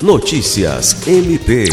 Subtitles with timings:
[0.00, 1.64] Notícias MP.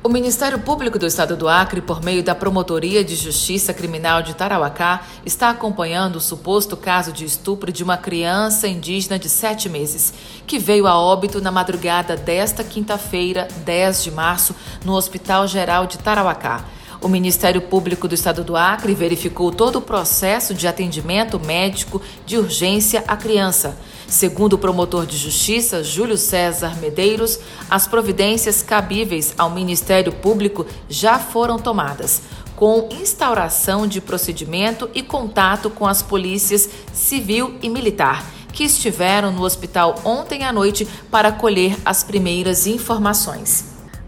[0.00, 4.32] O Ministério Público do Estado do Acre, por meio da Promotoria de Justiça Criminal de
[4.32, 10.14] Tarauacá, está acompanhando o suposto caso de estupro de uma criança indígena de sete meses,
[10.46, 14.54] que veio a óbito na madrugada desta quinta-feira, 10 de março,
[14.84, 16.64] no Hospital Geral de Tarauacá.
[17.02, 22.38] O Ministério Público do Estado do Acre verificou todo o processo de atendimento médico de
[22.38, 23.76] urgência à criança.
[24.06, 31.18] Segundo o promotor de justiça, Júlio César Medeiros, as providências cabíveis ao Ministério Público já
[31.18, 32.22] foram tomadas,
[32.54, 39.42] com instauração de procedimento e contato com as polícias civil e militar, que estiveram no
[39.42, 43.71] hospital ontem à noite para colher as primeiras informações.